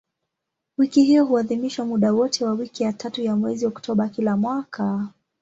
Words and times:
Wiki 0.77 1.03
hiyo 1.03 1.25
huadhimishwa 1.25 1.85
muda 1.85 2.13
wote 2.13 2.45
wa 2.45 2.51
wiki 2.53 2.83
ya 2.83 2.93
tatu 2.93 3.21
ya 3.21 3.35
mwezi 3.35 3.65
Oktoba 3.65 4.09
kila 4.09 4.37
mwaka. 4.37 5.07